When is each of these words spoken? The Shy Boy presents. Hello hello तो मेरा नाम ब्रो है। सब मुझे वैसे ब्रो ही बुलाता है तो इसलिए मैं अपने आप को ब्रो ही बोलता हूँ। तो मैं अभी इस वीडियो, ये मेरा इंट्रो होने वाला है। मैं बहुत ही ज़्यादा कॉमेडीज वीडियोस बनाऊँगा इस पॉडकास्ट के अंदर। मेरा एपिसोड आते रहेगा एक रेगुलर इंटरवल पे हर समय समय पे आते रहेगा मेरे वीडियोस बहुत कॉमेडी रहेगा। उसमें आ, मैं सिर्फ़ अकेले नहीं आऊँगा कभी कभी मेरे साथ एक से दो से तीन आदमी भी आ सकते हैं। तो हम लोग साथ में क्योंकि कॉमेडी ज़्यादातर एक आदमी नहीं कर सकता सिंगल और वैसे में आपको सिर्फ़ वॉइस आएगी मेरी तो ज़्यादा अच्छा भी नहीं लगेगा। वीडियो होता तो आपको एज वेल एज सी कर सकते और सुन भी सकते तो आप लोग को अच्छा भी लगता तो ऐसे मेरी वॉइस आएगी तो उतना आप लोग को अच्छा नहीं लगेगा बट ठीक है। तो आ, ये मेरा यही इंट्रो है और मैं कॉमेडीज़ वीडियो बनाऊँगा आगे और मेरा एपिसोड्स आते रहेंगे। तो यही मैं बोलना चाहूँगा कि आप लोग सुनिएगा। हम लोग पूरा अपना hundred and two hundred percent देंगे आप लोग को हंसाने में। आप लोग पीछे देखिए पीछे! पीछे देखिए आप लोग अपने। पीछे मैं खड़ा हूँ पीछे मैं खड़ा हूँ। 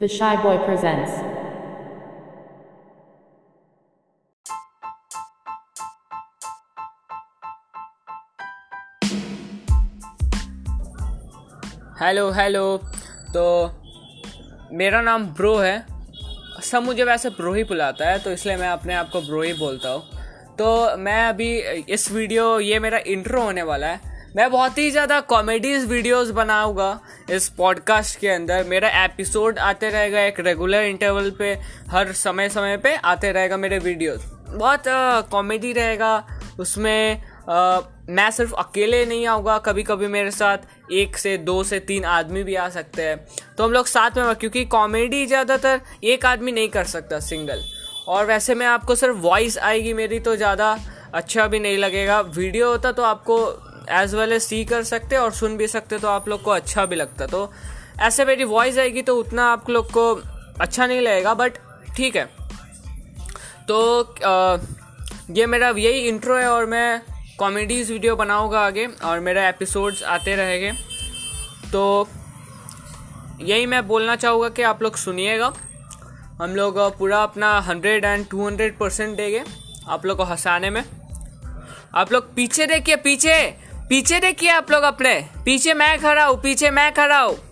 The 0.00 0.06
Shy 0.06 0.36
Boy 0.42 0.58
presents. 0.64 1.14
Hello 12.00 12.30
hello 12.30 12.76
तो 13.34 13.44
मेरा 14.72 15.00
नाम 15.00 15.26
ब्रो 15.26 15.56
है। 15.56 15.86
सब 16.62 16.82
मुझे 16.82 17.04
वैसे 17.04 17.30
ब्रो 17.30 17.54
ही 17.54 17.64
बुलाता 17.64 18.10
है 18.10 18.18
तो 18.18 18.32
इसलिए 18.32 18.56
मैं 18.56 18.68
अपने 18.68 18.94
आप 18.94 19.10
को 19.12 19.20
ब्रो 19.20 19.42
ही 19.42 19.52
बोलता 19.54 19.88
हूँ। 19.88 20.56
तो 20.58 20.96
मैं 20.96 21.22
अभी 21.28 21.50
इस 21.88 22.10
वीडियो, 22.12 22.60
ये 22.60 22.78
मेरा 22.78 22.98
इंट्रो 23.06 23.42
होने 23.42 23.62
वाला 23.62 23.86
है। 23.86 24.17
मैं 24.36 24.50
बहुत 24.50 24.78
ही 24.78 24.90
ज़्यादा 24.90 25.18
कॉमेडीज 25.22 25.84
वीडियोस 25.88 26.30
बनाऊँगा 26.30 27.00
इस 27.30 27.48
पॉडकास्ट 27.48 28.18
के 28.20 28.28
अंदर। 28.28 28.64
मेरा 28.64 28.88
एपिसोड 29.04 29.58
आते 29.58 29.88
रहेगा 29.90 30.20
एक 30.20 30.40
रेगुलर 30.40 30.82
इंटरवल 30.84 31.30
पे 31.38 31.52
हर 31.90 32.12
समय 32.14 32.48
समय 32.48 32.76
पे 32.76 32.94
आते 32.94 33.30
रहेगा 33.32 33.56
मेरे 33.56 33.78
वीडियोस 33.78 34.24
बहुत 34.48 34.82
कॉमेडी 35.30 35.72
रहेगा। 35.72 36.12
उसमें 36.60 37.22
आ, 37.48 37.80
मैं 38.08 38.30
सिर्फ़ 38.30 38.52
अकेले 38.54 39.04
नहीं 39.06 39.26
आऊँगा 39.26 39.56
कभी 39.58 39.82
कभी 39.82 40.06
मेरे 40.08 40.30
साथ 40.30 40.92
एक 40.92 41.16
से 41.16 41.36
दो 41.38 41.62
से 41.64 41.78
तीन 41.80 42.04
आदमी 42.06 42.42
भी 42.42 42.54
आ 42.54 42.68
सकते 42.68 43.02
हैं। 43.02 43.16
तो 43.58 43.64
हम 43.64 43.72
लोग 43.72 43.86
साथ 43.86 44.18
में 44.18 44.34
क्योंकि 44.34 44.64
कॉमेडी 44.66 45.24
ज़्यादातर 45.26 45.80
एक 46.04 46.26
आदमी 46.26 46.52
नहीं 46.52 46.68
कर 46.68 46.84
सकता 46.86 47.20
सिंगल 47.20 47.62
और 48.08 48.26
वैसे 48.26 48.54
में 48.54 48.66
आपको 48.66 48.94
सिर्फ़ 48.94 49.16
वॉइस 49.18 49.58
आएगी 49.60 49.92
मेरी 49.94 50.18
तो 50.20 50.36
ज़्यादा 50.36 50.76
अच्छा 51.14 51.46
भी 51.46 51.58
नहीं 51.58 51.78
लगेगा। 51.78 52.20
वीडियो 52.20 52.70
होता 52.70 52.92
तो 52.92 53.02
आपको 53.02 53.38
एज 53.92 54.14
वेल 54.14 54.32
एज 54.32 54.42
सी 54.42 54.64
कर 54.64 54.82
सकते 54.84 55.16
और 55.16 55.32
सुन 55.32 55.56
भी 55.56 55.68
सकते 55.68 55.98
तो 55.98 56.08
आप 56.08 56.28
लोग 56.28 56.42
को 56.42 56.50
अच्छा 56.50 56.86
भी 56.86 56.96
लगता 56.96 57.26
तो 57.26 57.50
ऐसे 58.00 58.24
मेरी 58.24 58.44
वॉइस 58.44 58.78
आएगी 58.78 59.02
तो 59.02 59.16
उतना 59.16 59.50
आप 59.52 59.70
लोग 59.70 59.90
को 59.92 60.12
अच्छा 60.60 60.86
नहीं 60.86 61.00
लगेगा 61.00 61.34
बट 61.34 61.58
ठीक 61.96 62.16
है। 62.16 62.24
तो 63.68 64.02
आ, 64.24 64.58
ये 65.30 65.46
मेरा 65.46 65.68
यही 65.68 66.08
इंट्रो 66.08 66.36
है 66.36 66.48
और 66.48 66.66
मैं 66.66 67.02
कॉमेडीज़ 67.38 67.92
वीडियो 67.92 68.16
बनाऊँगा 68.16 68.60
आगे 68.60 68.86
और 69.04 69.20
मेरा 69.20 69.48
एपिसोड्स 69.48 70.02
आते 70.02 70.34
रहेंगे। 70.36 70.72
तो 71.72 72.08
यही 73.40 73.66
मैं 73.66 73.86
बोलना 73.88 74.16
चाहूँगा 74.16 74.48
कि 74.48 74.62
आप 74.62 74.82
लोग 74.82 74.96
सुनिएगा। 74.96 75.52
हम 76.40 76.54
लोग 76.56 76.78
पूरा 76.98 77.22
अपना 77.22 77.58
hundred 77.60 78.04
and 78.04 78.26
two 78.30 78.46
hundred 78.46 78.78
percent 78.78 79.16
देंगे 79.16 79.44
आप 79.88 80.06
लोग 80.06 80.16
को 80.16 80.24
हंसाने 80.24 80.70
में। 80.70 80.82
आप 81.94 82.12
लोग 82.12 82.34
पीछे 82.34 82.66
देखिए 82.66 82.96
पीछे! 82.96 83.57
पीछे 83.88 84.18
देखिए 84.20 84.48
आप 84.50 84.70
लोग 84.70 84.82
अपने। 84.82 85.14
पीछे 85.44 85.74
मैं 85.74 85.98
खड़ा 85.98 86.24
हूँ 86.24 86.36
पीछे 86.40 86.70
मैं 86.70 86.92
खड़ा 86.94 87.20
हूँ। 87.20 87.47